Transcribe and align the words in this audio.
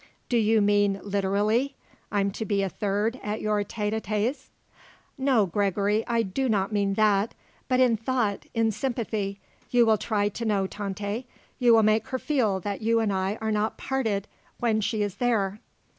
"Do 0.29 0.37
you 0.37 0.61
mean 0.61 0.99
literally? 1.03 1.75
I'm 2.11 2.31
to 2.31 2.43
be 2.43 2.63
a 2.63 2.69
third 2.69 3.19
at 3.21 3.39
your 3.39 3.63
tête 3.63 3.93
à 3.93 4.01
têtes?" 4.01 4.47
"No, 5.15 5.45
Gregory, 5.45 6.03
I 6.07 6.23
do 6.23 6.49
not 6.49 6.71
mean 6.73 6.95
that; 6.95 7.35
but 7.67 7.79
in 7.79 7.97
thought, 7.97 8.47
in 8.55 8.71
sympathy. 8.71 9.39
You 9.69 9.85
will 9.85 9.99
try 9.99 10.27
to 10.27 10.43
know 10.43 10.65
Tante. 10.65 11.27
You 11.59 11.75
will 11.75 11.83
make 11.83 12.07
her 12.07 12.17
feel 12.17 12.59
that 12.61 12.81
you 12.81 12.99
and 12.99 13.13
I 13.13 13.37
are 13.41 13.51
not 13.51 13.77
parted 13.77 14.27
when 14.59 14.81
she 14.81 15.03
is 15.03 15.17
there." 15.17 15.59